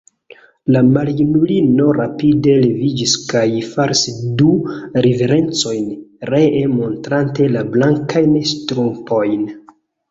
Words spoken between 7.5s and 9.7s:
la blankajn ŝtrumpojn.